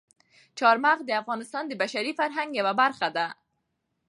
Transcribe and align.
چار 0.57 0.75
مغز 0.85 1.03
د 1.05 1.11
افغانستان 1.21 1.63
د 1.67 1.73
بشري 1.81 2.11
فرهنګ 2.19 2.49
یوه 2.59 2.73
برخه 2.81 3.07
ده. 3.17 3.27